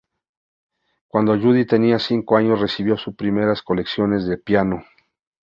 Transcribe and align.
Cuando 1.09 1.39
Judy 1.39 1.67
tenía 1.67 1.99
cinco 1.99 2.35
años, 2.35 2.59
recibió 2.59 2.97
sus 2.97 3.13
primeras 3.15 3.61
lecciones 3.77 4.25
de 4.25 4.39
piano. 4.39 4.83